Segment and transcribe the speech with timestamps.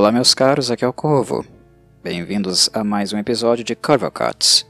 [0.00, 1.44] Olá, meus caros, aqui é o Corvo.
[2.02, 4.66] Bem-vindos a mais um episódio de Curva Cuts.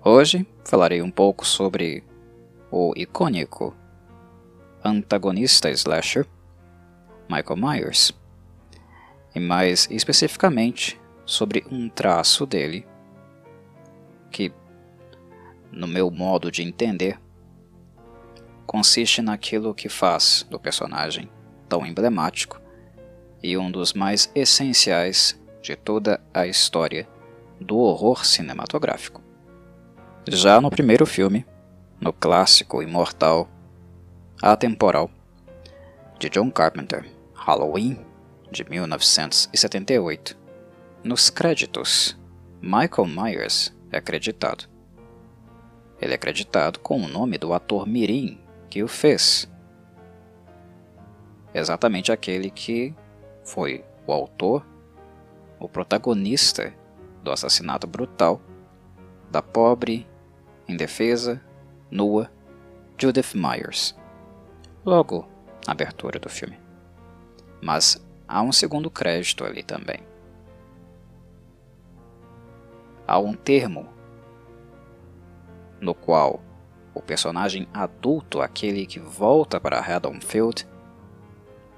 [0.00, 2.04] Hoje falarei um pouco sobre
[2.70, 3.74] o icônico
[4.84, 6.24] antagonista slasher
[7.28, 8.12] Michael Myers,
[9.34, 12.86] e mais especificamente sobre um traço dele
[14.30, 14.52] que,
[15.72, 17.18] no meu modo de entender,
[18.68, 21.28] consiste naquilo que faz do personagem
[21.68, 22.64] tão emblemático
[23.46, 27.08] e um dos mais essenciais de toda a história
[27.60, 29.22] do horror cinematográfico.
[30.26, 31.46] Já no primeiro filme,
[32.00, 33.48] no clássico imortal,
[34.42, 35.08] atemporal,
[36.18, 38.04] de John Carpenter, Halloween,
[38.50, 40.36] de 1978,
[41.04, 42.18] nos créditos,
[42.60, 44.68] Michael Myers é acreditado.
[46.00, 49.48] Ele é acreditado com o nome do ator Mirim que o fez.
[51.54, 52.92] Exatamente aquele que
[53.46, 54.66] foi o autor
[55.58, 56.74] o protagonista
[57.22, 58.40] do assassinato brutal
[59.30, 60.06] da pobre,
[60.68, 61.40] indefesa,
[61.90, 62.30] nua
[62.98, 63.96] Judith Myers.
[64.84, 65.26] Logo
[65.66, 66.58] na abertura do filme.
[67.62, 70.00] Mas há um segundo crédito ali também.
[73.06, 73.88] Há um termo
[75.80, 76.40] no qual
[76.94, 80.66] o personagem adulto, aquele que volta para Haddonfield,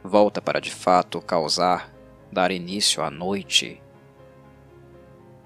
[0.02, 1.92] volta para de fato causar
[2.30, 3.82] dar início à noite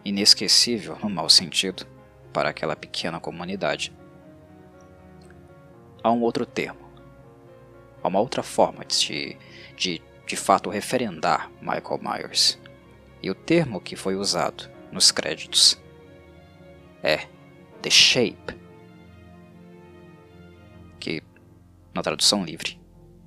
[0.05, 1.87] inesquecível no mau sentido
[2.33, 3.93] para aquela pequena comunidade.
[6.03, 6.91] Há um outro termo,
[8.03, 9.37] há uma outra forma de,
[9.77, 12.59] de de fato referendar Michael Myers.
[13.23, 15.81] E o termo que foi usado nos créditos
[17.03, 17.27] é
[17.83, 18.59] The Shape,
[20.99, 21.23] que
[21.95, 22.81] na tradução livre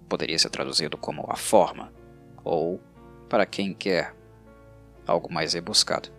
[0.08, 1.92] poderia ser traduzido como a forma
[2.44, 2.80] ou
[3.30, 4.16] para quem quer
[5.08, 6.10] algo mais rebuscado.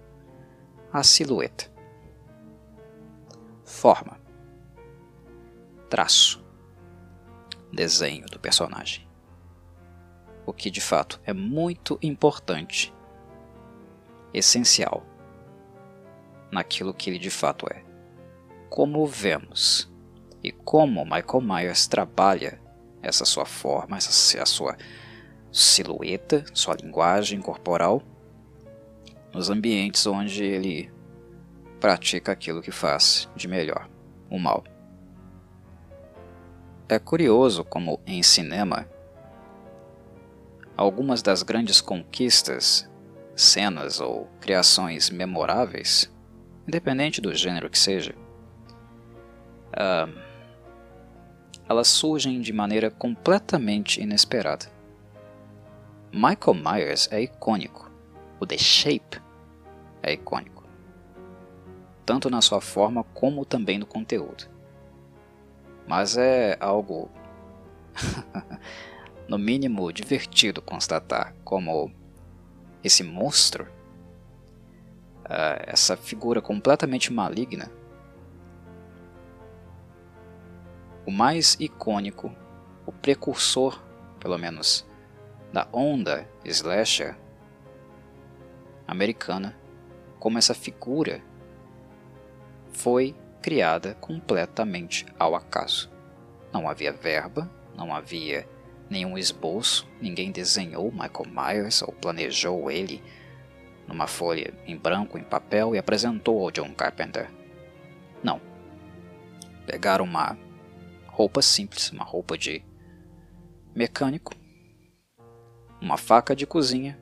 [0.93, 1.71] A silhueta.
[3.65, 4.21] Forma.
[5.91, 6.45] Traço.
[7.73, 9.07] Desenho do personagem.
[10.47, 12.95] O que de fato é muito importante,
[14.33, 15.05] essencial,
[16.51, 17.85] naquilo que ele de fato é.
[18.71, 19.93] Como vemos
[20.43, 22.61] e como Michael Myers trabalha
[23.07, 24.77] essa sua forma, essa a sua
[25.53, 28.03] silhueta, sua linguagem corporal,
[29.33, 30.91] nos ambientes onde ele
[31.81, 33.89] pratica aquilo que faz de melhor,
[34.31, 34.65] o mal.
[36.89, 38.89] É curioso como em cinema
[40.77, 42.89] algumas das grandes conquistas,
[43.35, 46.13] cenas ou criações memoráveis,
[46.67, 48.15] independente do gênero que seja,
[49.73, 50.26] uh,
[51.69, 54.67] elas surgem de maneira completamente inesperada.
[56.13, 57.91] Michael Myers é icônico.
[58.39, 59.21] O The Shape
[60.03, 60.65] é icônico.
[62.05, 64.49] Tanto na sua forma como também no conteúdo.
[65.87, 67.11] Mas é algo,
[69.29, 71.91] no mínimo, divertido constatar como
[72.83, 73.65] esse monstro,
[75.25, 77.71] uh, essa figura completamente maligna,
[81.07, 82.35] o mais icônico,
[82.85, 83.81] o precursor,
[84.19, 84.85] pelo menos,
[85.53, 87.17] da onda slasher
[88.87, 89.57] americana,
[90.19, 91.23] como essa figura
[92.73, 95.91] foi criada completamente ao acaso.
[96.53, 98.49] Não havia verba, não havia
[98.91, 103.03] nenhum esboço, ninguém desenhou Michael Myers ou planejou ele
[103.87, 107.31] numa folha em branco em papel e apresentou ao John Carpenter.
[108.23, 108.41] Não.
[109.65, 110.37] Pegaram uma
[111.17, 112.63] roupa simples, uma roupa de
[113.75, 114.35] mecânico,
[115.81, 117.01] uma faca de cozinha,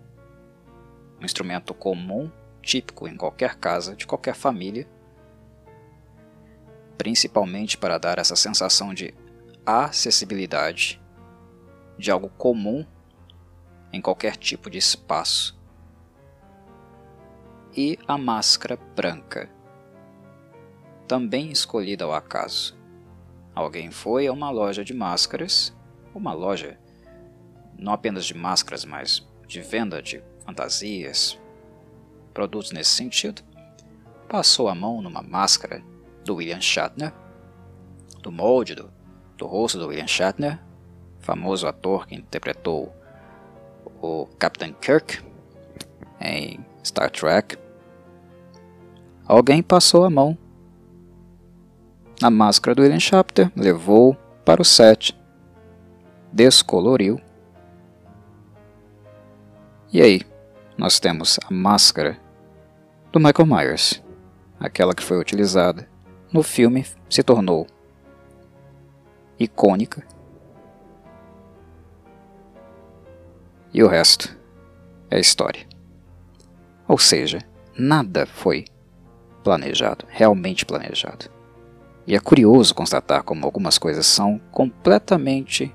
[1.20, 2.30] um instrumento comum,
[2.62, 4.88] típico em qualquer casa de qualquer família,
[6.96, 9.12] principalmente para dar essa sensação de
[9.66, 11.02] acessibilidade,
[11.98, 12.86] de algo comum
[13.92, 15.58] em qualquer tipo de espaço.
[17.76, 19.50] E a máscara branca,
[21.08, 22.83] também escolhida ao acaso.
[23.54, 25.74] Alguém foi a uma loja de máscaras,
[26.14, 26.78] uma loja
[27.78, 31.38] não apenas de máscaras, mas de venda de fantasias,
[32.32, 33.42] produtos nesse sentido,
[34.28, 35.82] passou a mão numa máscara
[36.24, 37.12] do William Shatner,
[38.20, 38.90] do molde do,
[39.36, 40.60] do rosto do William Shatner,
[41.20, 42.92] famoso ator que interpretou
[44.02, 45.22] o Captain Kirk
[46.20, 47.56] em Star Trek.
[49.26, 50.36] Alguém passou a mão
[52.20, 55.18] na máscara do William Shatner, levou para o set,
[56.32, 57.20] descoloriu
[59.92, 60.22] E aí,
[60.76, 62.18] nós temos a máscara
[63.12, 64.02] do Michael Myers,
[64.58, 65.88] aquela que foi utilizada
[66.32, 67.64] no filme, se tornou
[69.38, 70.02] icônica.
[73.72, 74.36] E o resto
[75.10, 75.64] é história.
[76.88, 77.38] Ou seja,
[77.78, 78.64] nada foi
[79.44, 81.33] planejado, realmente planejado.
[82.06, 85.74] E é curioso constatar como algumas coisas são completamente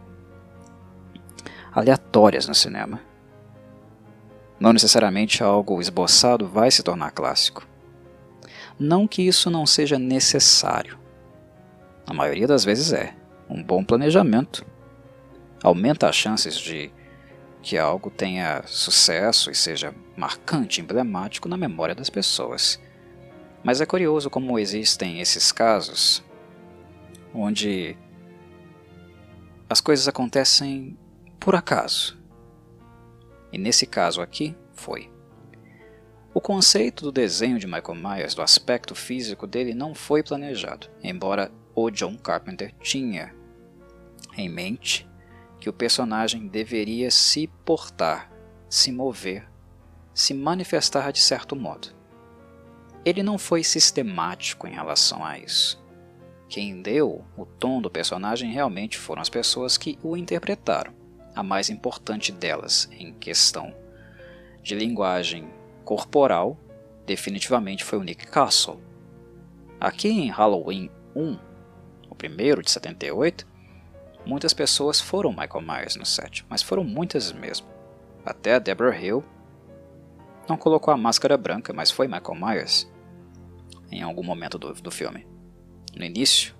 [1.72, 3.02] aleatórias no cinema.
[4.60, 7.66] Não necessariamente algo esboçado vai se tornar clássico.
[8.78, 10.98] Não que isso não seja necessário.
[12.06, 13.16] A maioria das vezes é.
[13.50, 14.66] Um bom planejamento
[15.64, 16.92] aumenta as chances de
[17.62, 22.80] que algo tenha sucesso e seja marcante, emblemático na memória das pessoas.
[23.64, 26.24] Mas é curioso como existem esses casos
[27.34, 27.98] onde
[29.70, 30.98] as coisas acontecem
[31.40, 32.18] por acaso.
[33.52, 35.12] E nesse caso aqui, foi.
[36.34, 41.52] O conceito do desenho de Michael Myers, do aspecto físico dele, não foi planejado, embora
[41.76, 43.34] o John Carpenter tinha
[44.38, 45.10] em mente
[45.60, 48.32] que o personagem deveria se portar,
[48.70, 49.50] se mover,
[50.14, 51.99] se manifestar de certo modo.
[53.10, 55.84] Ele não foi sistemático em relação a isso.
[56.48, 60.94] Quem deu o tom do personagem realmente foram as pessoas que o interpretaram.
[61.36, 63.74] A mais importante delas, em questão
[64.62, 65.50] de linguagem
[65.84, 66.56] corporal,
[67.08, 68.80] definitivamente foi o Nick Castle.
[69.80, 71.36] Aqui em Halloween 1,
[72.12, 73.48] o primeiro de 78,
[74.24, 77.66] muitas pessoas foram Michael Myers no set, mas foram muitas mesmo.
[78.24, 79.26] Até a Deborah Hill
[80.48, 82.88] não colocou a máscara branca, mas foi Michael Myers
[83.91, 85.27] em algum momento do, do filme.
[85.95, 86.56] No início,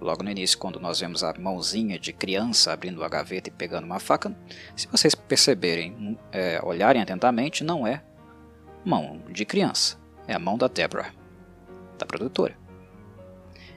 [0.00, 3.84] logo no início, quando nós vemos a mãozinha de criança abrindo a gaveta e pegando
[3.84, 4.34] uma faca,
[4.76, 8.02] se vocês perceberem, é, olharem atentamente, não é
[8.84, 11.12] mão de criança, é a mão da Deborah,
[11.98, 12.56] da produtora.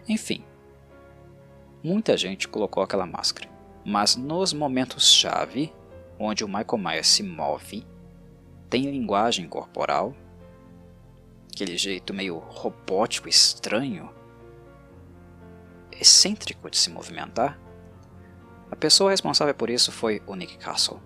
[0.07, 0.43] Enfim,
[1.83, 3.49] muita gente colocou aquela máscara,
[3.83, 5.73] mas nos momentos-chave,
[6.19, 7.85] onde o Michael Myers se move
[8.69, 10.15] tem linguagem corporal,
[11.53, 14.09] aquele jeito meio robótico, estranho,
[15.91, 17.59] excêntrico de se movimentar.
[18.71, 20.99] A pessoa responsável por isso foi o Nick Castle.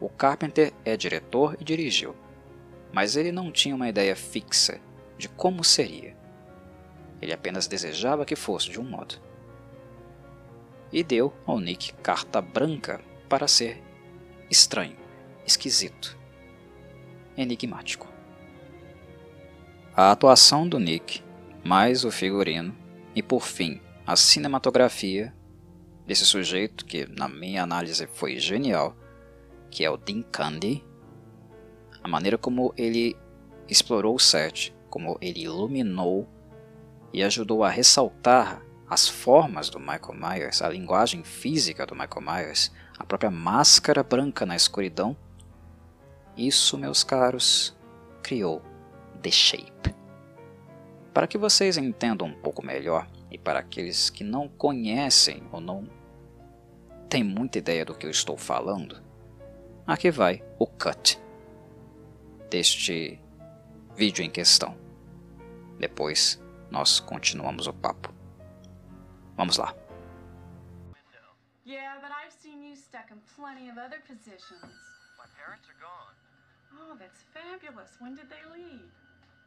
[0.00, 2.14] O Carpenter é diretor e dirigiu,
[2.92, 4.80] mas ele não tinha uma ideia fixa
[5.18, 6.16] de como seria.
[7.20, 9.16] Ele apenas desejava que fosse de um modo.
[10.92, 13.82] E deu ao Nick carta branca para ser
[14.48, 14.96] estranho,
[15.44, 16.17] esquisito,
[17.42, 18.06] enigmático.
[19.94, 21.22] A atuação do Nick,
[21.64, 22.74] mais o figurino
[23.14, 25.34] e por fim a cinematografia
[26.06, 28.96] desse sujeito que na minha análise foi genial,
[29.70, 30.84] que é o Dean Candy,
[32.02, 33.16] a maneira como ele
[33.68, 36.28] explorou o set, como ele iluminou
[37.12, 42.72] e ajudou a ressaltar as formas do Michael Myers, a linguagem física do Michael Myers,
[42.98, 45.16] a própria máscara branca na escuridão.
[46.38, 47.76] Isso, meus caros,
[48.22, 48.62] criou
[49.20, 49.92] The Shape.
[51.12, 55.90] Para que vocês entendam um pouco melhor, e para aqueles que não conhecem ou não
[57.10, 59.02] têm muita ideia do que eu estou falando,
[59.84, 61.20] aqui vai o cut
[62.48, 63.20] deste
[63.96, 64.78] vídeo em questão.
[65.76, 66.40] Depois
[66.70, 68.14] nós continuamos o papo.
[69.36, 69.74] Vamos lá.
[71.66, 74.62] Yeah, but I've seen you stuck in plenty of other positions.
[75.18, 76.17] My parents are gone.
[76.78, 77.90] Oh, that's fabulous.
[77.98, 78.90] When did they leave?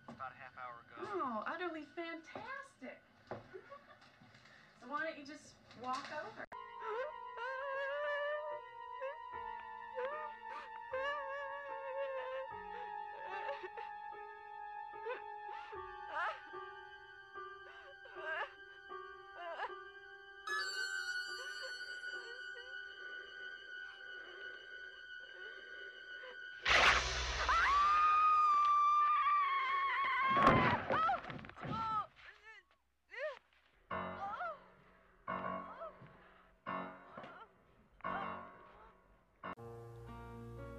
[0.09, 1.07] About a half hour ago.
[1.15, 2.99] Oh, utterly fantastic.
[3.31, 6.45] so why don't you just walk over?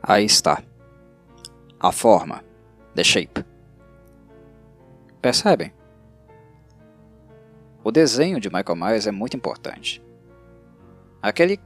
[0.03, 0.61] Aí está.
[1.79, 2.43] A forma.
[2.93, 3.45] The shape.
[5.21, 5.73] Percebem?
[7.85, 10.03] O desenho de Michael Myers é muito importante.
[11.23, 11.61] Aquele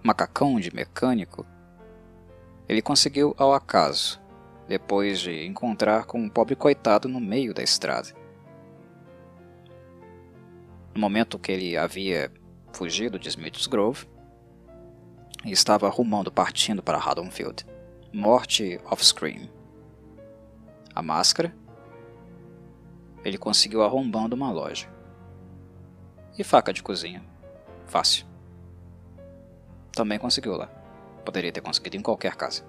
[0.00, 1.44] macacão de mecânico,
[2.68, 4.20] ele conseguiu ao acaso,
[4.68, 8.10] depois de encontrar com um pobre coitado no meio da estrada.
[10.94, 12.30] No momento que ele havia
[12.72, 14.06] fugido de Smith's Grove,
[15.44, 17.66] e estava rumando partindo para Haddonfield.
[18.12, 19.50] Morte off-screen.
[20.94, 21.54] A máscara.
[23.24, 24.88] Ele conseguiu arrombando uma loja.
[26.38, 27.24] E faca de cozinha.
[27.86, 28.26] Fácil.
[29.92, 30.66] Também conseguiu lá.
[31.24, 32.64] Poderia ter conseguido em qualquer casa.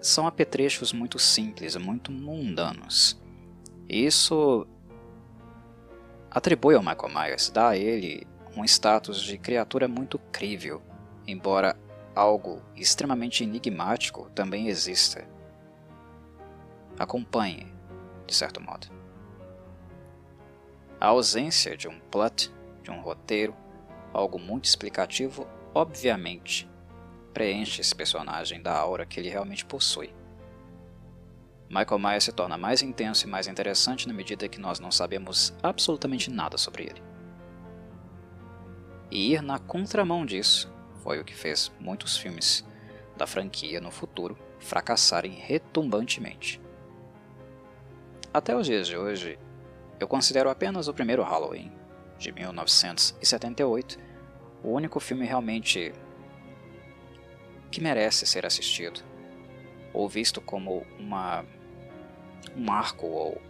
[0.00, 3.20] São apetrechos muito simples, muito mundanos.
[3.88, 4.66] Isso
[6.30, 10.82] atribui ao Michael Myers, dá a ele um status de criatura muito crível,
[11.26, 11.76] embora
[12.14, 15.26] algo extremamente enigmático também exista.
[16.98, 17.66] Acompanhe,
[18.26, 18.86] de certo modo.
[21.00, 23.54] A ausência de um plot, de um roteiro,
[24.12, 26.70] algo muito explicativo, obviamente
[27.32, 30.14] preenche esse personagem da aura que ele realmente possui.
[31.68, 35.52] Michael Myers se torna mais intenso e mais interessante na medida que nós não sabemos
[35.60, 37.13] absolutamente nada sobre ele.
[39.14, 40.68] E ir na contramão disso
[41.04, 42.64] foi o que fez muitos filmes
[43.16, 46.60] da franquia no futuro fracassarem retumbantemente.
[48.32, 49.38] Até os dias de hoje,
[50.00, 51.70] eu considero apenas o primeiro Halloween,
[52.18, 54.00] de 1978,
[54.64, 55.92] o único filme realmente
[57.70, 59.00] que merece ser assistido,
[59.92, 61.44] ou visto como uma,
[62.56, 63.40] um marco ou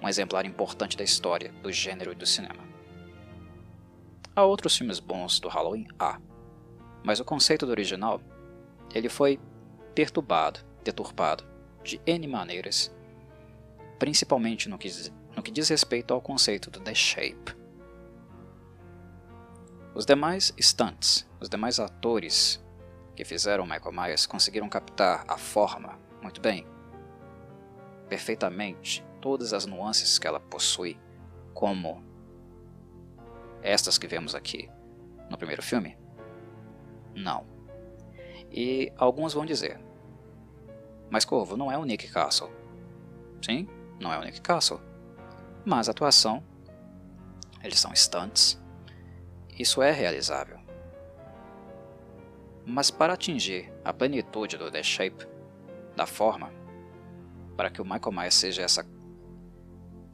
[0.00, 2.73] um exemplar importante da história do gênero e do cinema.
[4.36, 5.86] Há outros filmes bons do Halloween?
[5.98, 6.20] Há.
[7.04, 8.20] Mas o conceito do original,
[8.92, 9.38] ele foi
[9.94, 11.44] perturbado, deturpado,
[11.84, 12.92] de N maneiras,
[13.98, 14.88] principalmente no que,
[15.36, 17.56] no que diz respeito ao conceito do The Shape.
[19.94, 22.60] Os demais stunts, os demais atores
[23.14, 26.66] que fizeram Michael Myers conseguiram captar a forma muito bem,
[28.08, 30.98] perfeitamente, todas as nuances que ela possui,
[31.54, 32.02] como
[33.64, 34.70] estas que vemos aqui
[35.30, 35.96] no primeiro filme?
[37.14, 37.46] Não.
[38.50, 39.80] E alguns vão dizer:
[41.10, 42.50] Mas Corvo não é o Nick Castle.
[43.42, 43.66] Sim,
[43.98, 44.80] não é o Nick Castle.
[45.64, 46.44] Mas a atuação,
[47.62, 48.62] eles são stunts.
[49.58, 50.58] Isso é realizável.
[52.66, 55.26] Mas para atingir a plenitude do The Shape,
[55.96, 56.52] da forma,
[57.56, 58.86] para que o Michael Myers seja essa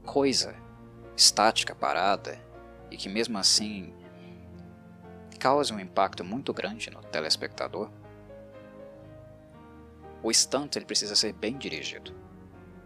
[0.04, 0.54] coisa
[1.16, 2.38] estática, parada,
[2.90, 3.94] e que mesmo assim
[5.40, 7.90] cause um impacto muito grande no telespectador,
[10.22, 12.14] o stunt ele precisa ser bem dirigido.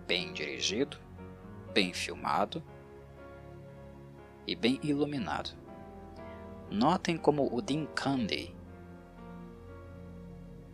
[0.06, 0.99] Bem dirigido,
[1.73, 2.62] bem filmado
[4.46, 5.50] e bem iluminado.
[6.70, 8.54] Notem como o Dean Candy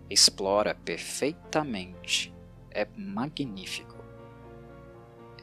[0.08, 2.34] explora perfeitamente,
[2.70, 3.96] é magnífico,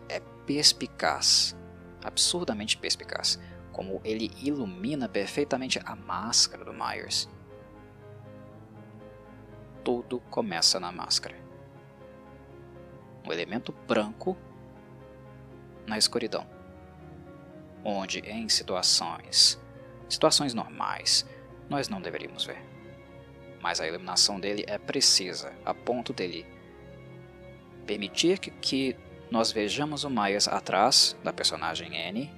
[0.10, 1.56] é perspicaz,
[2.04, 3.40] absurdamente perspicaz,
[3.78, 7.30] como ele ilumina perfeitamente a máscara do Myers.
[9.86, 11.38] Tudo começa na máscara.
[13.26, 14.36] Um elemento branco
[15.86, 16.46] na escuridão,
[17.86, 19.58] onde em situações,
[20.10, 21.26] situações normais,
[21.70, 22.78] nós não deveríamos ver
[23.62, 26.46] mas a iluminação dele é precisa, a ponto dele
[27.86, 28.96] permitir que, que
[29.30, 32.32] nós vejamos o Myers atrás da personagem Annie.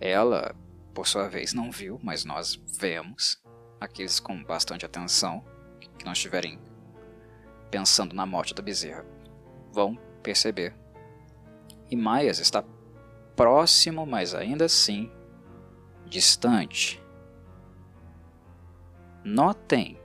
[0.00, 0.54] Ela,
[0.94, 3.42] por sua vez, não viu, mas nós vemos.
[3.80, 5.44] Aqueles com bastante atenção,
[5.98, 6.58] que não estiverem
[7.70, 9.04] pensando na morte da bezerra,
[9.72, 10.74] vão perceber.
[11.90, 12.64] E Myers está
[13.36, 15.10] próximo, mas ainda assim
[16.06, 17.02] distante.
[19.24, 20.00] Notem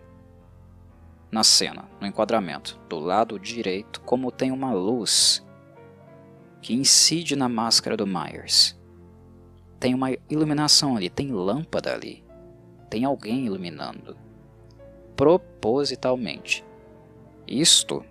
[1.31, 5.43] na cena, no enquadramento, do lado direito, como tem uma luz
[6.61, 8.79] que incide na máscara do Myers.
[9.83, 12.23] Tem uma iluminação ali, tem lâmpada ali,
[12.89, 14.15] tem alguém iluminando.
[15.13, 16.63] Propositalmente.
[17.45, 18.01] Isto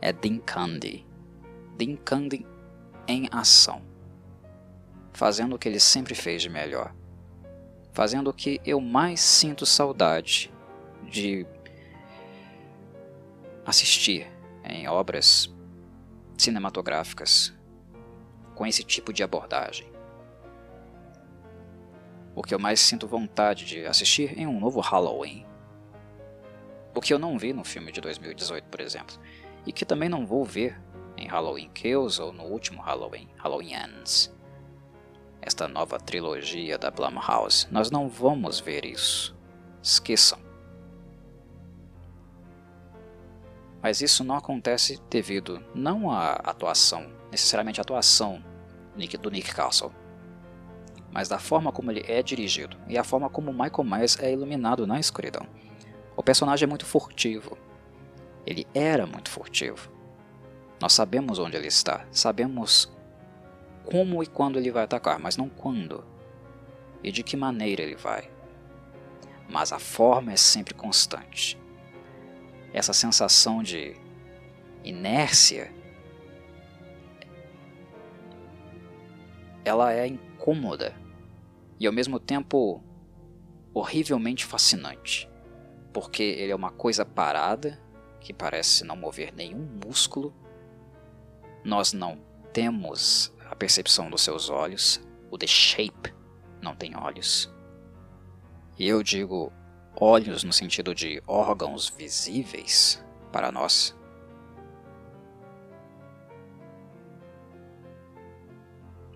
[0.00, 1.04] é Dinkandi.
[1.76, 2.46] Dinkandi
[3.06, 3.82] em ação.
[5.12, 6.94] Fazendo o que ele sempre fez de melhor
[7.98, 10.54] fazendo o que eu mais sinto saudade
[11.02, 11.44] de
[13.66, 14.30] assistir
[14.62, 15.52] em obras
[16.38, 17.52] cinematográficas
[18.54, 19.97] com esse tipo de abordagem.
[22.38, 25.44] O que eu mais sinto vontade de assistir em um novo Halloween.
[26.94, 29.16] O que eu não vi no filme de 2018, por exemplo,
[29.66, 30.80] e que também não vou ver
[31.16, 34.32] em Halloween Kills ou no último Halloween, Halloween Ends
[35.40, 37.66] esta nova trilogia da Blumhouse.
[37.70, 39.34] Nós não vamos ver isso.
[39.82, 40.38] Esqueçam.
[43.82, 48.44] Mas isso não acontece devido não à atuação, necessariamente à atuação
[49.22, 49.92] do Nick Castle,
[51.12, 54.86] mas da forma como ele é dirigido e a forma como Michael Myers é iluminado
[54.86, 55.46] na escuridão.
[56.16, 57.56] O personagem é muito furtivo.
[58.46, 59.90] Ele era muito furtivo.
[60.80, 62.90] Nós sabemos onde ele está, sabemos
[63.84, 66.04] como e quando ele vai atacar, mas não quando
[67.02, 68.30] e de que maneira ele vai.
[69.48, 71.58] Mas a forma é sempre constante.
[72.72, 73.96] Essa sensação de
[74.84, 75.72] inércia
[79.64, 80.06] ela é
[80.48, 80.94] incômoda
[81.78, 82.82] e ao mesmo tempo
[83.74, 85.30] horrivelmente fascinante,
[85.92, 87.80] porque ele é uma coisa parada
[88.20, 90.34] que parece não mover nenhum músculo.
[91.62, 92.18] Nós não
[92.52, 95.00] temos a percepção dos seus olhos,
[95.30, 96.14] o The Shape
[96.60, 97.52] não tem olhos.
[98.78, 99.52] E eu digo
[100.00, 103.94] olhos no sentido de órgãos visíveis para nós.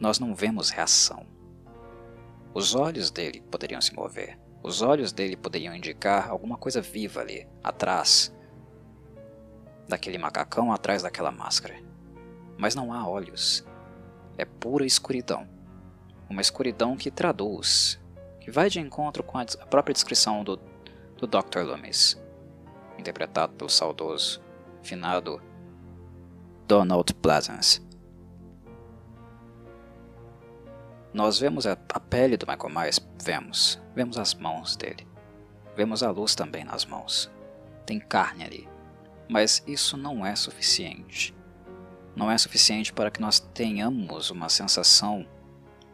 [0.03, 1.25] Nós não vemos reação.
[2.53, 4.37] Os olhos dele poderiam se mover.
[4.61, 8.35] Os olhos dele poderiam indicar alguma coisa viva ali, atrás
[9.89, 11.81] daquele macacão, atrás daquela máscara.
[12.59, 13.65] Mas não há olhos.
[14.37, 15.49] É pura escuridão
[16.29, 18.01] uma escuridão que traduz,
[18.41, 20.57] que vai de encontro com a própria descrição do,
[21.17, 21.61] do Dr.
[21.61, 22.21] Loomis,
[22.99, 24.43] interpretado pelo saudoso,
[24.83, 25.41] finado
[26.67, 27.92] Donald Pleasance.
[31.13, 35.07] Nós vemos a, a pele do Michael Myers, vemos, vemos as mãos dele,
[35.77, 37.31] vemos a luz também nas mãos,
[37.85, 38.69] tem carne ali,
[39.29, 41.35] mas isso não é suficiente.
[42.15, 45.27] Não é suficiente para que nós tenhamos uma sensação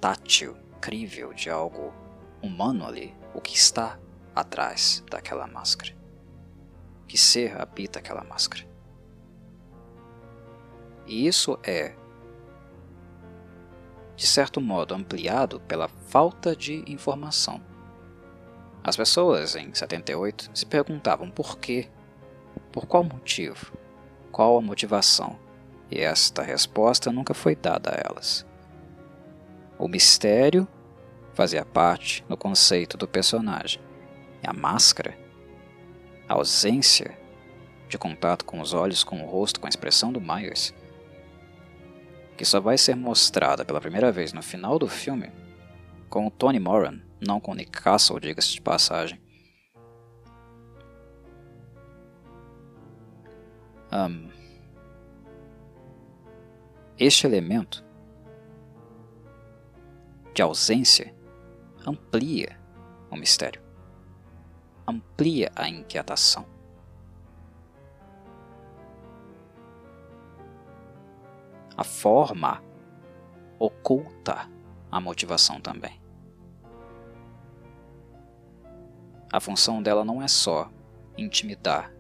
[0.01, 1.93] tátil, crível de algo
[2.43, 3.99] humano ali, o que está
[4.35, 5.97] atrás daquela máscara.
[7.07, 8.67] Que ser habita aquela máscara.
[11.07, 11.95] E isso é,
[14.19, 17.61] de certo modo, ampliado pela falta de informação.
[18.83, 21.89] As pessoas em 78 se perguntavam por quê,
[22.73, 23.73] por qual motivo,
[24.33, 25.39] qual a motivação,
[25.89, 28.45] e esta resposta nunca foi dada a elas.
[29.79, 30.67] O mistério
[31.33, 33.81] fazia parte do conceito do personagem.
[34.43, 35.17] E a máscara,
[36.29, 37.17] a ausência
[37.89, 40.75] de contato com os olhos, com o rosto, com a expressão do Myers,
[42.39, 45.33] que só vai ser mostrada pela primeira vez no final do filme,
[46.09, 49.21] com o Tony Moran, não com Nick Castle, diga-se de passagem.
[53.93, 54.31] Um,
[56.97, 57.85] este elemento
[60.33, 61.13] de ausência
[61.85, 62.57] amplia
[63.11, 63.61] o mistério,
[64.87, 66.47] amplia a inquietação.
[71.79, 72.63] A forma
[73.59, 74.51] oculta
[74.91, 75.99] a motivação também.
[79.33, 80.71] A função dela não é só
[81.17, 81.91] intimidar,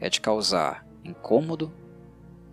[0.00, 1.72] é de causar incômodo,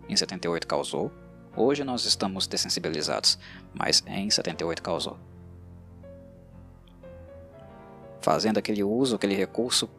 [0.07, 1.11] em 78 causou,
[1.57, 3.39] Hoje nós estamos dessensibilizados,
[3.73, 5.17] mas em 78 causou.
[8.21, 9.89] Fazendo aquele uso, aquele recurso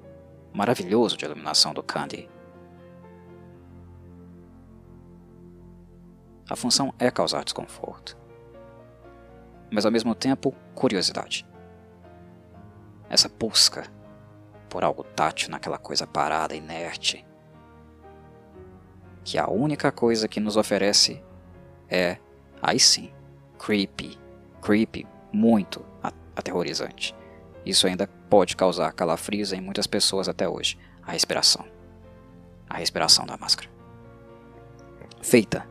[0.52, 2.28] maravilhoso de iluminação do Candy.
[6.48, 8.16] A função é causar desconforto,
[9.70, 11.46] mas ao mesmo tempo curiosidade.
[13.10, 13.84] Essa busca
[14.68, 17.26] por algo tátil naquela coisa parada, inerte,
[19.24, 21.22] que a única coisa que nos oferece
[21.88, 22.18] é,
[22.62, 23.12] aí sim,
[23.58, 24.18] creepy,
[24.62, 25.84] creepy, muito
[26.34, 27.14] aterrorizante.
[27.64, 30.78] Isso ainda pode causar calafrios em muitas pessoas até hoje.
[31.02, 31.66] A respiração.
[32.68, 33.68] A respiração da máscara.
[35.20, 35.68] Feita,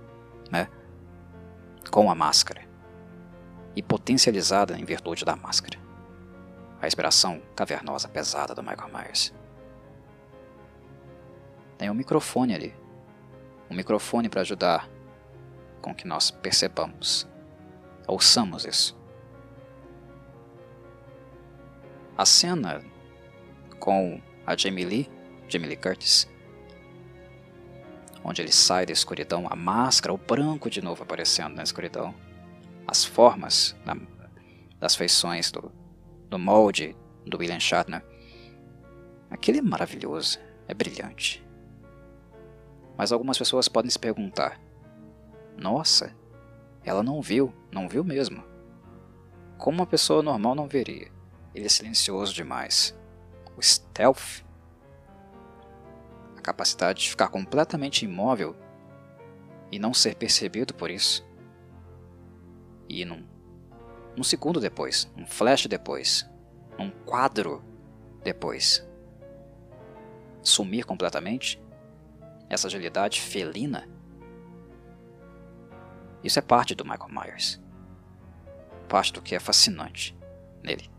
[0.51, 0.67] né?
[1.91, 2.61] Com a máscara.
[3.75, 5.79] E potencializada em virtude da máscara.
[6.79, 9.33] A respiração cavernosa, pesada do Michael Myers.
[11.77, 12.75] Tem um microfone ali.
[13.69, 14.89] Um microfone para ajudar
[15.81, 17.27] com que nós percebamos,
[18.07, 18.97] ouçamos isso.
[22.17, 22.83] A cena
[23.79, 25.11] com a Jamie Lee,
[25.47, 26.27] Jamie Lee Curtis,
[28.27, 32.13] onde ele sai da escuridão, a máscara, o branco de novo aparecendo na escuridão,
[32.85, 33.95] as formas na,
[34.77, 35.71] das feições do,
[36.29, 36.93] do molde
[37.25, 38.03] do William Shatner.
[39.29, 41.41] Aquele é maravilhoso, é brilhante.
[42.97, 44.59] Mas algumas pessoas podem se perguntar:
[45.55, 46.13] nossa,
[46.83, 48.43] ela não viu, não viu mesmo.
[49.57, 51.09] Como uma pessoa normal não veria.
[51.55, 52.93] Ele é silencioso demais.
[53.55, 54.43] O stealth,
[56.47, 58.55] capacidade de ficar completamente imóvel
[59.69, 61.27] e não ser percebido por isso.
[62.87, 63.27] e num,
[64.15, 66.25] num segundo depois, um flash depois,
[66.79, 67.61] um quadro
[68.23, 68.87] depois,
[70.41, 71.61] sumir completamente,
[72.49, 73.85] essa agilidade felina,
[76.23, 77.61] isso é parte do Michael Myers.
[78.87, 80.17] Parte do que é fascinante
[80.63, 80.89] nele.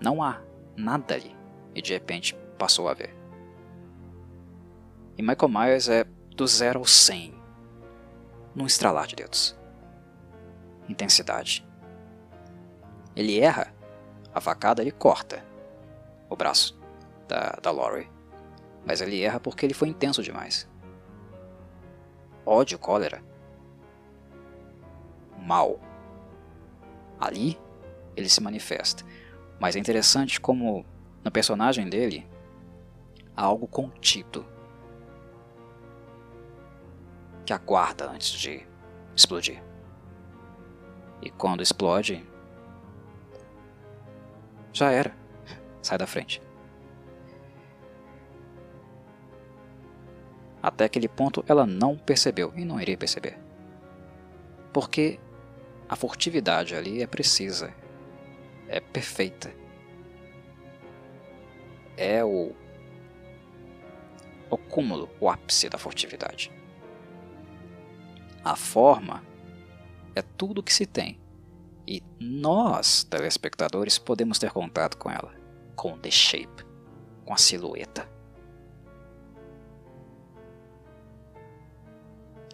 [0.00, 0.40] Não há
[0.76, 1.38] nada ali
[1.72, 3.14] e de repente passou a ver.
[5.16, 6.04] E Michael Myers é
[6.36, 7.34] do zero ao 100
[8.54, 9.56] num estralar de dedos.
[10.88, 11.66] Intensidade.
[13.14, 13.72] Ele erra,
[14.34, 15.44] a facada ele corta
[16.28, 16.78] o braço
[17.26, 18.08] da, da Laurie.
[18.84, 20.68] Mas ele erra porque ele foi intenso demais.
[22.46, 23.22] Ódio, cólera.
[25.38, 25.80] Mal.
[27.20, 27.58] Ali
[28.16, 29.04] ele se manifesta.
[29.60, 30.86] Mas é interessante como
[31.24, 32.26] no personagem dele
[33.38, 34.44] algo contido
[37.46, 38.66] que aguarda antes de
[39.14, 39.62] explodir.
[41.22, 42.26] E quando explode,
[44.72, 45.16] já era.
[45.80, 46.42] Sai da frente.
[50.60, 53.38] Até aquele ponto ela não percebeu e não iria perceber.
[54.72, 55.20] Porque
[55.88, 57.72] a furtividade ali é precisa,
[58.66, 59.50] é perfeita.
[61.96, 62.54] É o,
[64.50, 66.50] o cúmulo, o ápice da furtividade.
[68.44, 69.22] A forma
[70.14, 71.20] é tudo que se tem
[71.86, 75.34] e nós, telespectadores, podemos ter contato com ela,
[75.74, 76.66] com the shape,
[77.24, 78.06] com a silhueta.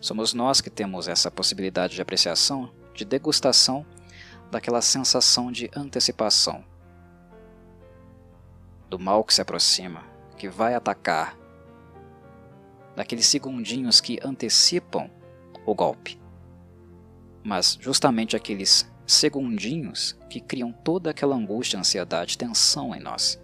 [0.01, 3.85] Somos nós que temos essa possibilidade de apreciação, de degustação
[4.51, 6.65] daquela sensação de antecipação,
[8.89, 10.05] do mal que se aproxima,
[10.37, 11.37] que vai atacar,
[12.97, 15.11] daqueles segundinhos que antecipam
[15.67, 16.19] o golpe.
[17.43, 23.41] Mas justamente aqueles segundinhos que criam toda aquela angústia, ansiedade, tensão em nós.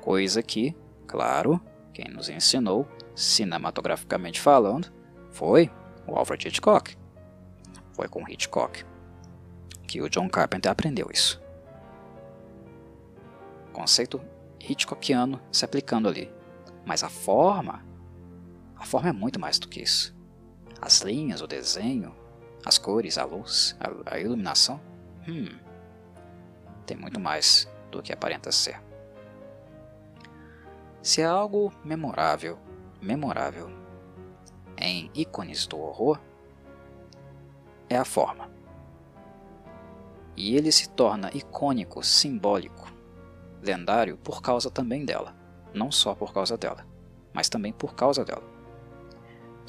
[0.00, 0.74] Coisa que,
[1.06, 1.60] claro,
[1.92, 4.92] quem nos ensinou, cinematograficamente falando,
[5.30, 5.70] foi
[6.06, 6.96] o Alfred Hitchcock.
[7.92, 8.84] Foi com Hitchcock
[9.86, 11.42] que o John Carpenter aprendeu isso.
[13.72, 14.20] Conceito
[14.60, 16.32] Hitchcockiano se aplicando ali.
[16.84, 17.84] Mas a forma,
[18.80, 20.18] a forma é muito mais do que isso
[20.80, 22.14] as linhas, o desenho,
[22.64, 24.80] as cores, a luz, a, a iluminação,
[25.28, 25.48] hum,
[26.86, 28.80] tem muito mais do que aparenta ser.
[31.02, 32.58] Se é algo memorável,
[33.00, 33.70] memorável
[34.76, 36.18] em ícones do horror,
[37.88, 38.50] é a forma.
[40.36, 42.90] E ele se torna icônico, simbólico,
[43.62, 45.36] lendário por causa também dela.
[45.74, 46.86] Não só por causa dela,
[47.32, 48.49] mas também por causa dela.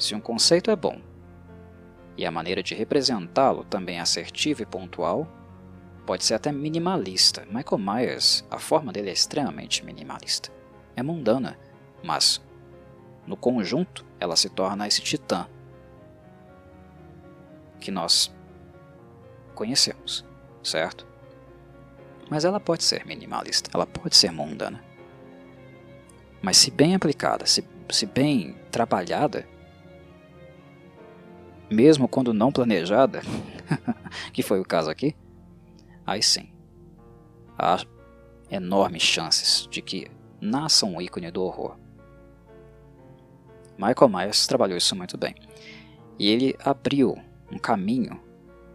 [0.02, 1.00] Se um conceito é bom
[2.16, 5.28] e a maneira de representá-lo também é assertiva e pontual,
[6.04, 7.46] pode ser até minimalista.
[7.46, 10.50] Michael Myers, a forma dele é extremamente minimalista.
[10.96, 11.56] É mundana,
[12.02, 12.42] mas
[13.28, 15.46] no conjunto ela se torna esse titã
[17.78, 18.34] que nós
[19.54, 20.24] conhecemos,
[20.64, 21.06] certo?
[22.28, 24.82] Mas ela pode ser minimalista, ela pode ser mundana.
[26.42, 29.51] Mas se bem aplicada, se, se bem trabalhada,
[31.72, 33.22] mesmo quando não planejada,
[34.32, 35.16] que foi o caso aqui,
[36.06, 36.52] aí sim,
[37.58, 37.78] há
[38.50, 41.76] enormes chances de que nasça um ícone do horror.
[43.78, 45.34] Michael Myers trabalhou isso muito bem,
[46.18, 47.16] e ele abriu
[47.50, 48.20] um caminho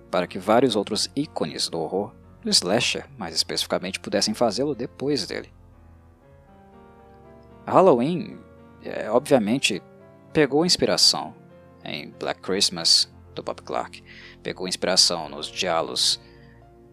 [0.10, 5.52] para que vários outros ícones do horror, do slasher mais especificamente, pudessem fazê-lo depois dele.
[7.66, 8.38] Halloween,
[8.84, 9.82] é, obviamente,
[10.32, 11.34] pegou inspiração
[11.88, 14.04] em Black Christmas, do Bob Clark.
[14.44, 16.20] Pegou inspiração nos diálogos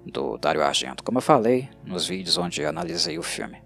[0.06, 3.62] do Dario Argento, como eu falei nos vídeos onde analisei o filme.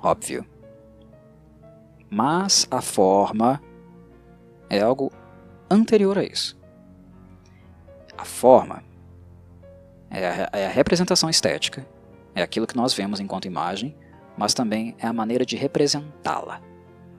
[0.00, 0.44] Óbvio.
[2.10, 3.62] Mas a forma
[4.68, 5.10] é algo
[5.70, 6.58] anterior a isso.
[8.16, 8.82] A forma
[10.10, 11.86] é a, é a representação estética,
[12.34, 13.96] é aquilo que nós vemos enquanto imagem,
[14.36, 16.60] mas também é a maneira de representá-la,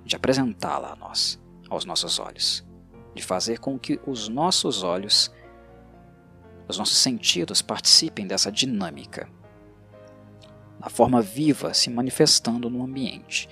[0.04, 2.66] de apresentá-la a nós aos nossos olhos,
[3.14, 5.32] de fazer com que os nossos olhos,
[6.68, 9.30] os nossos sentidos participem dessa dinâmica,
[10.82, 13.50] a forma viva se manifestando no ambiente.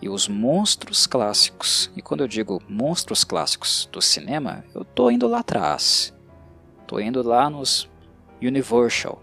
[0.00, 5.26] E os monstros clássicos, e quando eu digo monstros clássicos do cinema, eu estou indo
[5.26, 6.14] lá atrás,
[6.82, 7.90] estou indo lá nos
[8.40, 9.22] Universal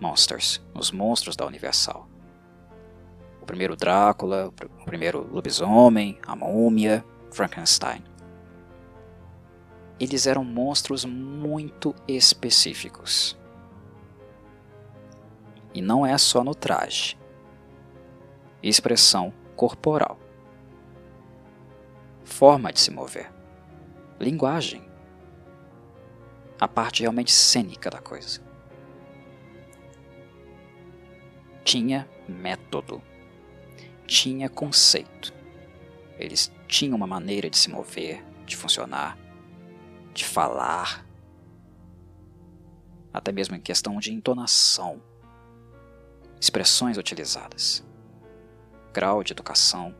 [0.00, 2.08] Monsters, nos monstros da Universal
[3.46, 8.02] o primeiro Drácula, o primeiro lobisomem, a múmia, Frankenstein.
[10.00, 13.38] eles eram monstros muito específicos.
[15.72, 17.16] E não é só no traje.
[18.60, 20.18] Expressão corporal.
[22.24, 23.30] Forma de se mover.
[24.18, 24.84] Linguagem.
[26.58, 28.40] A parte realmente cênica da coisa.
[31.62, 33.00] Tinha método.
[34.06, 35.32] Tinha conceito.
[36.18, 39.18] Eles tinham uma maneira de se mover, de funcionar,
[40.14, 41.06] de falar,
[43.12, 45.02] até mesmo em questão de entonação,
[46.40, 47.84] expressões utilizadas,
[48.92, 49.94] grau de educação,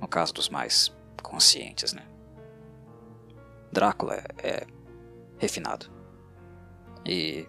[0.00, 2.06] no caso dos mais conscientes, né?
[3.72, 4.66] Drácula é,
[5.38, 5.90] refinado.
[7.04, 7.46] E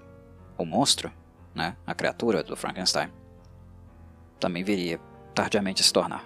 [0.57, 1.12] o monstro,
[1.53, 3.12] né, a criatura do Frankenstein,
[4.39, 4.99] também viria
[5.34, 6.26] tardiamente se tornar.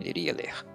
[0.00, 0.66] Ele iria ler.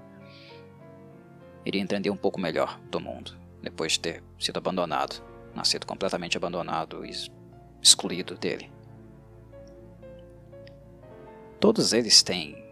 [1.66, 5.22] Iria entender um pouco melhor do mundo depois de ter sido abandonado,
[5.54, 7.12] nascido completamente abandonado e
[7.82, 8.72] excluído dele.
[11.60, 12.64] Todos eles têm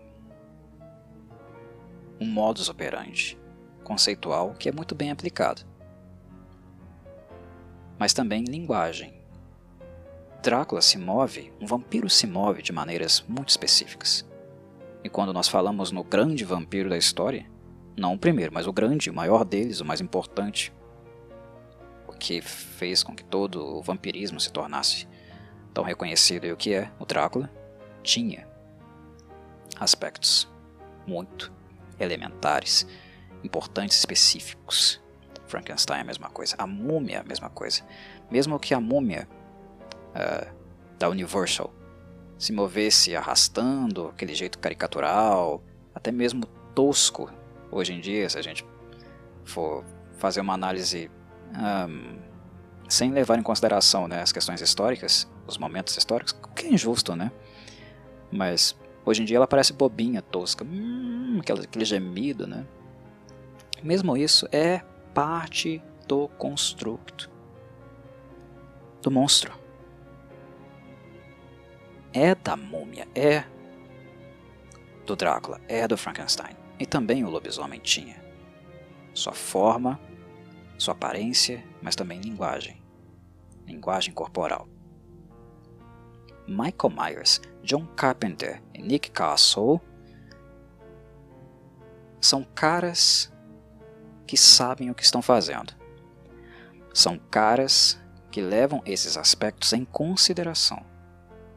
[2.21, 3.37] um modus operandi
[3.83, 5.63] conceitual que é muito bem aplicado,
[7.97, 9.24] mas também linguagem.
[10.45, 14.23] Drácula se move, um vampiro se move de maneiras muito específicas.
[15.03, 17.49] E quando nós falamos no grande vampiro da história,
[17.97, 20.71] não o primeiro, mas o grande, o maior deles, o mais importante,
[22.19, 25.07] que fez com que todo o vampirismo se tornasse
[25.73, 27.51] tão reconhecido e o que é o Drácula,
[28.03, 28.47] tinha
[29.79, 30.47] aspectos
[31.07, 31.51] muito
[31.99, 32.85] elementares,
[33.43, 35.01] importantes, específicos.
[35.47, 37.81] Frankenstein é a mesma coisa, a múmia é a mesma coisa.
[38.29, 39.27] Mesmo que a múmia
[40.15, 40.53] uh,
[40.97, 41.73] da Universal
[42.37, 47.31] se movesse arrastando, aquele jeito caricatural, até mesmo tosco,
[47.71, 48.65] hoje em dia, se a gente
[49.43, 49.83] for
[50.17, 51.09] fazer uma análise
[51.53, 52.17] um,
[52.89, 57.15] sem levar em consideração né, as questões históricas, os momentos históricos, o que é injusto,
[57.15, 57.31] né?
[58.31, 58.75] Mas
[59.05, 62.65] hoje em dia ela parece bobinha, tosca, hum, aquele, aquele gemido, né?
[63.81, 64.81] Mesmo isso é
[65.13, 67.29] parte do construto
[69.01, 69.64] do monstro.
[72.15, 73.43] É da múmia, é
[75.05, 76.55] do Drácula, é do Frankenstein.
[76.79, 78.23] E também o lobisomem tinha.
[79.13, 79.99] Sua forma
[80.77, 82.81] sua aparência, mas também linguagem.
[83.65, 84.67] Linguagem corporal.
[86.47, 89.81] Michael Myers, John Carpenter e Nick Castle
[92.21, 93.31] são caras
[94.27, 95.73] que sabem o que estão fazendo.
[96.93, 97.99] São caras
[98.31, 100.85] que levam esses aspectos em consideração.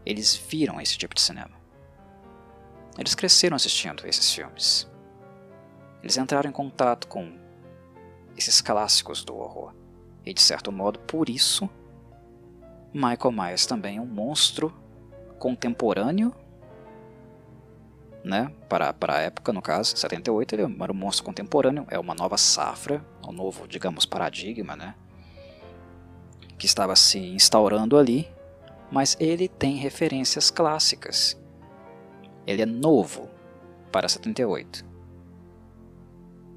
[0.05, 1.59] Eles viram esse tipo de cinema.
[2.99, 4.89] Eles cresceram assistindo esses filmes.
[6.03, 7.39] Eles entraram em contato com
[8.37, 9.75] esses clássicos do horror.
[10.25, 11.69] E de certo modo, por isso,
[12.93, 14.75] Michael Myers também é um monstro
[15.39, 16.35] contemporâneo,
[18.25, 18.53] né?
[18.69, 22.37] Para, para a época, no caso, 78, ele era um monstro contemporâneo, é uma nova
[22.37, 24.95] safra, um novo, digamos, paradigma, né?
[26.59, 28.29] Que estava se instaurando ali,
[28.91, 31.41] mas ele tem referências clássicas.
[32.47, 33.29] Ele é novo
[33.93, 34.85] para 78.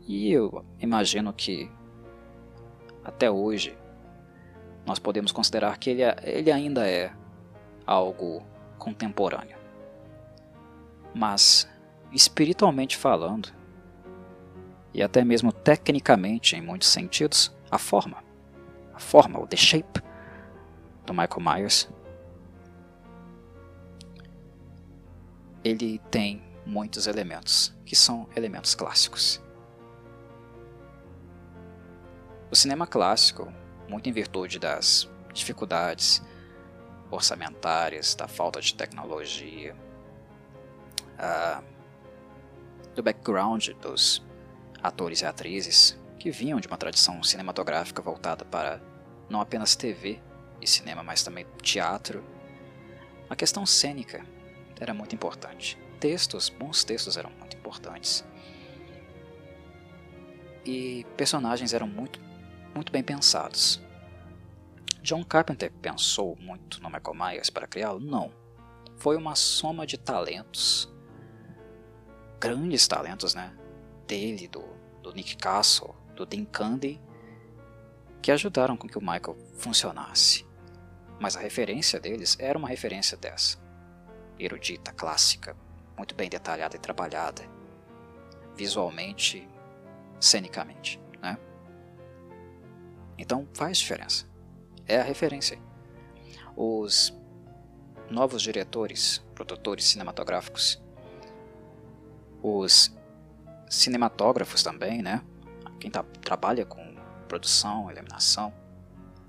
[0.08, 1.70] E eu imagino que
[3.04, 3.78] até hoje
[4.86, 7.12] nós podemos considerar que ele, é, ele ainda é
[7.86, 8.44] algo
[8.78, 9.58] contemporâneo.
[11.14, 11.70] Mas,
[12.12, 13.50] espiritualmente falando,
[14.94, 18.18] e até mesmo tecnicamente em muitos sentidos, a forma,
[18.94, 20.02] a forma, o the shape
[21.06, 21.90] do Michael Myers,
[25.64, 29.42] ele tem muitos elementos que são elementos clássicos.
[32.50, 33.52] O cinema clássico,
[33.88, 36.22] muito em virtude das dificuldades
[37.10, 39.76] orçamentárias, da falta de tecnologia,
[41.18, 41.64] uh,
[42.96, 44.26] do background dos
[44.82, 48.82] atores e atrizes que vinham de uma tradição cinematográfica voltada para
[49.30, 50.20] não apenas TV
[50.62, 52.24] e cinema, mas também teatro.
[53.30, 54.26] A questão cênica
[54.82, 55.78] era muito importante.
[56.00, 58.26] Textos, bons textos eram muito importantes.
[60.66, 62.20] E personagens eram muito
[62.74, 63.82] muito bem pensados.
[65.02, 68.00] John Carpenter pensou muito no Michael Myers para criá-lo?
[68.00, 68.32] Não.
[68.98, 70.92] Foi uma soma de talentos,
[72.40, 73.54] grandes talentos, né?
[74.08, 74.64] Dele, do,
[75.02, 77.02] do Nick Castle, do Dean Candy,
[78.22, 80.46] que ajudaram com que o Michael funcionasse.
[81.20, 83.61] Mas a referência deles era uma referência dessa.
[84.44, 85.56] Erudita, clássica,
[85.96, 87.44] muito bem detalhada e trabalhada,
[88.56, 89.48] visualmente,
[90.20, 91.00] cenicamente.
[91.22, 91.38] Né?
[93.20, 94.28] Então faz diferença.
[94.88, 95.60] É a referência.
[96.56, 97.14] Os
[98.10, 100.82] novos diretores, produtores cinematográficos,
[102.42, 102.92] os
[103.70, 105.24] cinematógrafos também, né?
[105.80, 106.96] Quem tá, trabalha com
[107.28, 108.52] produção, iluminação,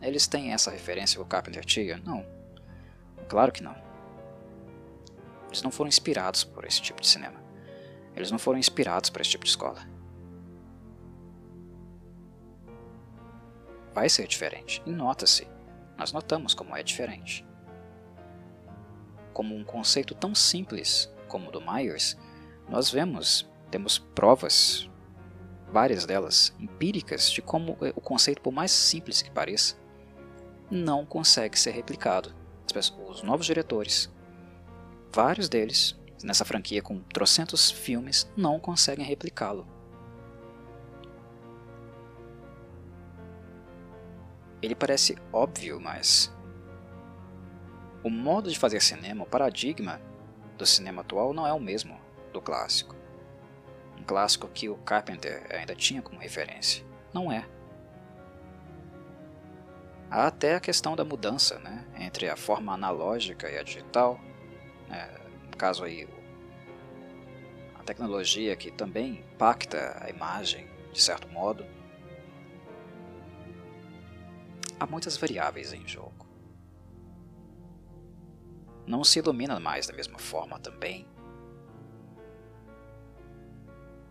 [0.01, 1.99] eles têm essa referência que o Carpenter tinha?
[1.99, 2.27] Não.
[3.29, 3.92] Claro que não.
[5.53, 7.39] Eles não foram inspirados por esse tipo de cinema.
[8.17, 9.87] Eles não foram inspirados por esse tipo de escola.
[13.93, 15.47] Vai ser diferente, e nota-se.
[15.99, 17.47] Nós notamos como é diferente.
[19.35, 22.17] Como um conceito tão simples como o do Myers,
[22.67, 24.89] nós vemos, temos provas,
[25.71, 29.77] várias delas empíricas, de como o conceito, por mais simples que pareça,
[30.71, 32.35] não consegue ser replicado.
[33.07, 34.11] Os novos diretores,
[35.13, 39.67] vários deles, nessa franquia com trocentos filmes, não conseguem replicá-lo.
[44.63, 46.33] Ele parece óbvio, mas
[48.05, 50.01] o modo de fazer cinema, o paradigma
[50.57, 52.01] do cinema atual não é o mesmo
[52.33, 52.95] do clássico.
[53.99, 56.85] Um clássico que o Carpenter ainda tinha como referência.
[57.13, 57.47] Não é.
[60.11, 64.21] Há até a questão da mudança né, entre a forma analógica e a digital.
[64.93, 65.09] Né,
[65.51, 66.07] no caso aí,
[67.75, 71.65] a tecnologia que também impacta a imagem de certo modo.
[74.79, 76.27] Há muitas variáveis em jogo.
[78.87, 81.07] Não se ilumina mais da mesma forma também.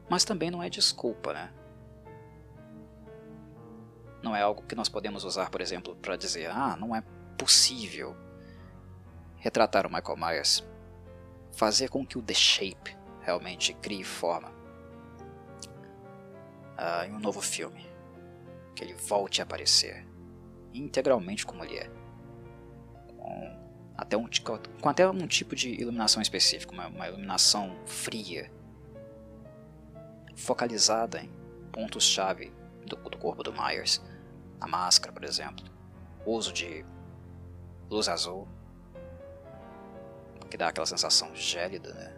[0.09, 1.53] Mas também não é desculpa, né?
[4.23, 7.03] Não é algo que nós podemos usar, por exemplo, para dizer: ah, não é
[7.37, 8.15] possível
[9.37, 10.63] retratar o Michael Myers,
[11.51, 14.49] fazer com que o The Shape realmente crie forma
[16.77, 17.85] uh, em um novo filme,
[18.75, 20.07] que ele volte a aparecer
[20.73, 21.89] integralmente como ele é,
[23.17, 23.61] com
[23.97, 24.25] até um,
[24.81, 28.51] com até um tipo de iluminação específica, uma, uma iluminação fria,
[30.35, 31.29] focalizada em
[31.71, 32.51] pontos-chave
[32.85, 34.01] do, do corpo do Myers,
[34.59, 35.65] a máscara, por exemplo,
[36.25, 36.85] uso de
[37.89, 38.47] luz azul,
[40.51, 42.13] que dá aquela sensação gélida, né?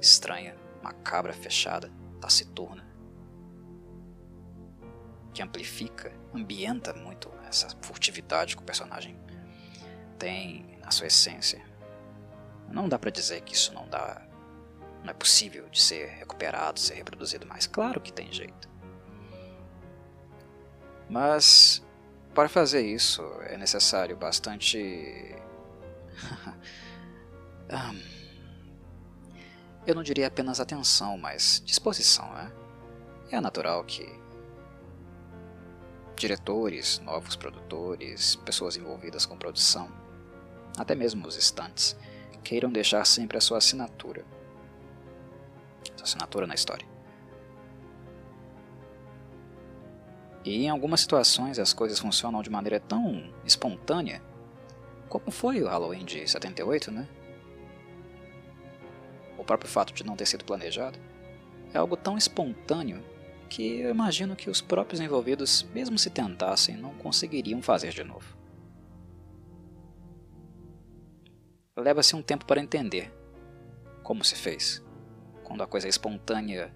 [0.00, 2.88] estranha, macabra, fechada, taciturna,
[5.34, 9.18] que amplifica, ambienta muito essa furtividade que o personagem
[10.18, 11.62] tem na sua essência.
[12.68, 14.26] Não dá para dizer que isso não dá,
[15.04, 17.66] não é possível de ser recuperado, ser reproduzido mais.
[17.66, 18.68] Claro que tem jeito.
[21.08, 21.82] Mas
[22.34, 25.34] para fazer isso é necessário bastante.
[29.86, 32.52] Eu não diria apenas atenção, mas disposição, né?
[33.30, 34.06] É natural que
[36.14, 39.90] diretores, novos produtores, pessoas envolvidas com produção,
[40.76, 41.96] até mesmo os estantes,
[42.42, 44.24] queiram deixar sempre a sua assinatura.
[45.96, 46.86] Sua assinatura na história.
[50.44, 54.22] E em algumas situações as coisas funcionam de maneira tão espontânea,
[55.08, 57.08] como foi o Halloween de 78, né?
[59.36, 60.98] O próprio fato de não ter sido planejado
[61.72, 63.02] é algo tão espontâneo
[63.48, 68.36] que eu imagino que os próprios envolvidos, mesmo se tentassem, não conseguiriam fazer de novo.
[71.76, 73.12] Leva-se um tempo para entender
[74.02, 74.82] como se fez,
[75.44, 76.72] quando a coisa é espontânea,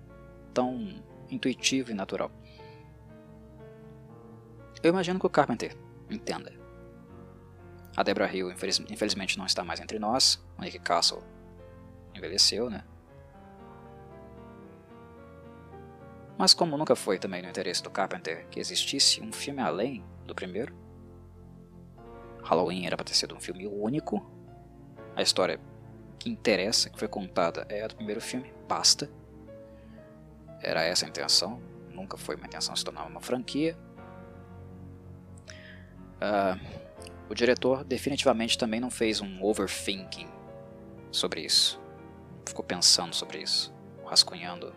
[0.55, 2.31] tão intuitiva e natural.
[4.83, 5.77] Eu imagino que o Carpenter
[6.11, 6.62] entenda.
[7.97, 10.43] A Debra Hill, infeliz, infelizmente, não está mais entre nós.
[10.59, 11.23] O Nick Castle
[12.15, 12.85] envelheceu, né?
[16.39, 20.35] Mas como nunca foi também no interesse do Carpenter que existisse um filme além do
[20.35, 20.75] primeiro,
[22.43, 24.25] Halloween era para ter sido um filme único,
[25.15, 25.61] a história
[26.19, 29.11] que interessa, que foi contada, é a do primeiro filme, basta.
[30.61, 33.77] Era essa a intenção, nunca foi uma intenção se tornar uma franquia,
[36.23, 36.82] Uh,
[37.33, 40.29] o diretor definitivamente também não fez um overthinking
[41.11, 41.81] sobre isso.
[42.47, 43.75] Ficou pensando sobre isso,
[44.05, 44.75] rascunhando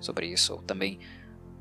[0.00, 0.98] sobre isso, ou também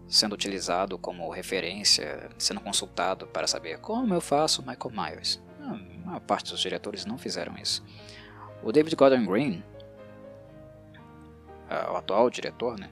[0.07, 5.43] sendo utilizado como referência, sendo consultado para saber como eu faço Michael Myers.
[5.59, 7.83] A maior parte dos diretores não fizeram isso.
[8.63, 9.61] O David Gordon Green,
[11.91, 12.89] o atual diretor, né,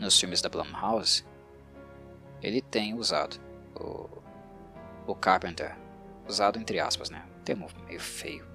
[0.00, 1.24] nos filmes da Blumhouse,
[2.42, 4.22] ele tem usado o,
[5.06, 5.76] o Carpenter,
[6.28, 7.24] usado entre aspas, né?
[7.44, 8.46] Termo meio feio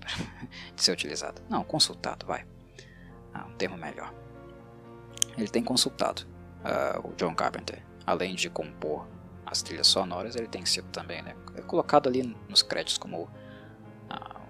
[0.74, 1.42] de ser utilizado.
[1.48, 2.46] Não, consultado, vai.
[3.32, 4.12] Ah, um termo melhor.
[5.36, 6.22] Ele tem consultado
[6.64, 9.06] uh, o John Carpenter, além de compor
[9.44, 11.34] as trilhas sonoras, ele tem sido também né,
[11.66, 14.40] colocado ali nos créditos como uh,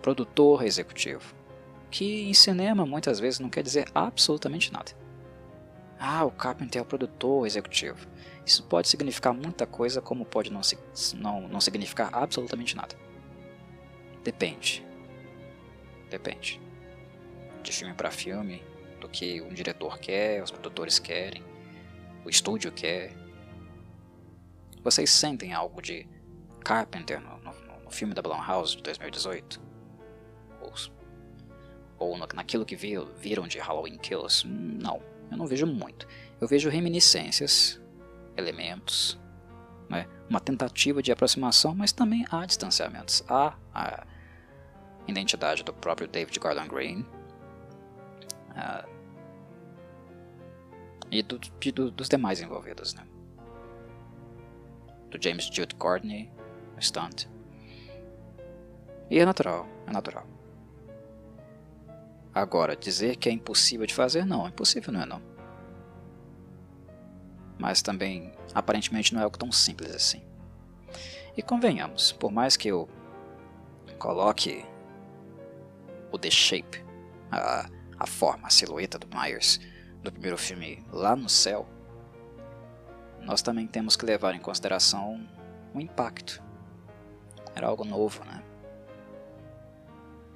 [0.00, 1.34] produtor executivo,
[1.90, 4.92] que em cinema muitas vezes não quer dizer absolutamente nada.
[5.98, 8.06] Ah, o Carpenter é o produtor executivo.
[8.44, 10.60] Isso pode significar muita coisa, como pode não,
[11.14, 12.94] não, não significar absolutamente nada.
[14.22, 14.84] Depende.
[16.10, 16.60] Depende.
[17.62, 18.62] De filme para filme,
[19.00, 21.42] do que um diretor quer, os produtores querem,
[22.24, 23.12] o estúdio quer.
[24.82, 26.06] Vocês sentem algo de
[26.62, 29.60] Carpenter no, no, no filme da Blumhouse de 2018?
[30.60, 30.72] Ou,
[31.98, 34.46] ou no, naquilo que viram, de Halloween Kills?
[34.46, 35.02] Não,
[35.34, 36.06] eu não vejo muito.
[36.40, 37.80] Eu vejo reminiscências,
[38.36, 39.20] elementos,
[39.88, 40.06] né?
[40.28, 43.22] uma tentativa de aproximação, mas também há distanciamentos.
[43.28, 44.06] Há a
[45.06, 47.00] identidade do próprio David Gordon Green,
[48.50, 48.94] uh,
[51.10, 53.06] e do, de, do, dos demais envolvidos, né?
[55.10, 56.30] Do James Jude Courtney,
[56.80, 57.26] Stunt.
[59.10, 60.26] E é natural, é natural.
[62.34, 65.22] Agora, dizer que é impossível de fazer, não, impossível não é não.
[67.56, 70.22] Mas também, aparentemente, não é algo tão simples assim.
[71.36, 72.88] E convenhamos, por mais que eu
[73.98, 74.64] coloque
[76.10, 76.84] o The Shape,
[77.30, 77.68] a,
[77.98, 79.60] a forma, a silhueta do Myers,
[80.02, 81.68] do primeiro filme lá no céu,
[83.22, 85.26] nós também temos que levar em consideração
[85.72, 86.42] o impacto.
[87.54, 88.42] Era algo novo, né?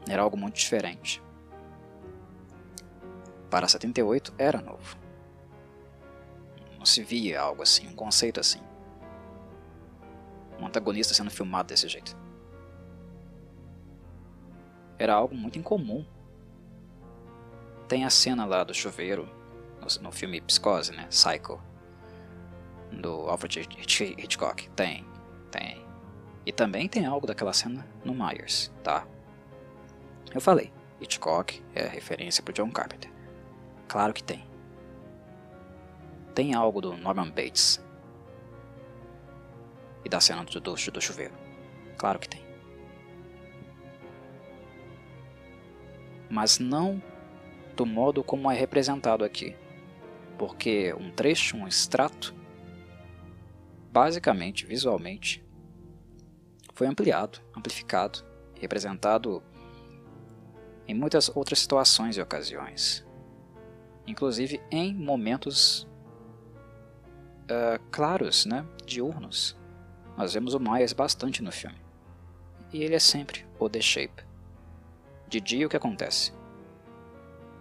[0.09, 1.23] Era algo muito diferente.
[3.51, 4.97] Para 78 era novo.
[6.79, 8.61] Não se via algo assim, um conceito assim.
[10.59, 12.17] Um antagonista sendo filmado desse jeito.
[14.99, 16.05] Era algo muito incomum.
[17.87, 19.29] Tem a cena lá do chuveiro
[20.01, 21.07] no, filme Psicose, né?
[21.09, 21.61] Psycho.
[22.93, 24.69] Do Alfred Hitchcock.
[24.71, 25.07] Tem,
[25.51, 25.85] tem.
[26.45, 29.07] E também tem algo daquela cena no Myers, tá?
[30.35, 33.11] Eu falei, Hitchcock é referência pro John Carpenter.
[33.89, 34.45] Claro que tem.
[36.34, 37.82] Tem algo do Norman Bates.
[40.05, 41.34] E da cena do, do, do chuveiro.
[41.97, 42.47] Claro que tem.
[46.30, 47.03] Mas não
[47.74, 49.57] do modo como é representado aqui
[50.39, 52.34] porque um trecho, um extrato,
[53.91, 55.45] basicamente, visualmente,
[56.72, 58.24] foi ampliado, amplificado,
[58.55, 59.43] representado
[60.86, 63.05] em muitas outras situações e ocasiões,
[64.09, 65.87] inclusive em momentos
[67.45, 69.57] uh, claros, né, diurnos.
[70.17, 71.79] Nós vemos o Myers bastante no filme,
[72.73, 74.25] e ele é sempre o The Shape.
[75.29, 76.33] De dia o que acontece?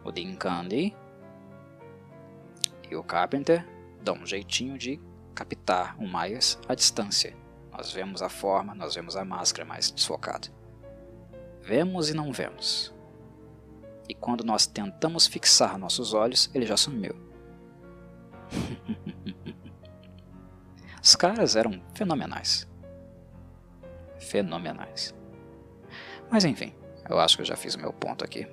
[0.03, 0.95] O Dean Candy
[2.89, 3.67] e o Carpenter
[4.01, 4.99] dão um jeitinho de
[5.35, 7.35] captar o Myers à distância.
[7.71, 10.47] Nós vemos a forma, nós vemos a máscara mais desfocada.
[11.61, 12.95] Vemos e não vemos.
[14.07, 17.15] E quando nós tentamos fixar nossos olhos, ele já sumiu.
[21.03, 22.67] Os caras eram fenomenais.
[24.19, 25.13] Fenomenais.
[26.29, 26.73] Mas enfim,
[27.09, 28.47] eu acho que eu já fiz o meu ponto aqui.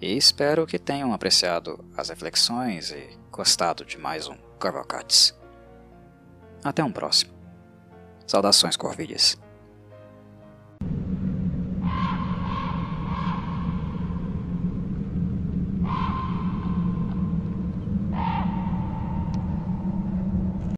[0.00, 5.38] E espero que tenham apreciado as reflexões e gostado de mais um Corvocates.
[6.62, 7.32] Até um próximo.
[8.26, 9.38] Saudações, Corvides.